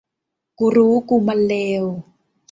[0.57, 1.53] กูรู้ กูมันเล
[1.83, 1.85] ว